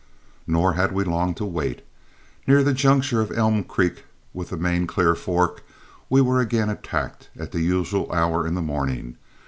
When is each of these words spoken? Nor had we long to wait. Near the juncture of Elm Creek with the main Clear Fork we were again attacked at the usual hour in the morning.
Nor 0.47 0.73
had 0.73 0.93
we 0.93 1.03
long 1.03 1.35
to 1.35 1.45
wait. 1.45 1.83
Near 2.47 2.63
the 2.63 2.73
juncture 2.73 3.21
of 3.21 3.31
Elm 3.31 3.63
Creek 3.63 4.05
with 4.33 4.49
the 4.49 4.57
main 4.57 4.87
Clear 4.87 5.13
Fork 5.13 5.63
we 6.09 6.21
were 6.21 6.41
again 6.41 6.71
attacked 6.71 7.29
at 7.37 7.51
the 7.51 7.61
usual 7.61 8.11
hour 8.11 8.47
in 8.47 8.55
the 8.55 8.63
morning. 8.63 9.17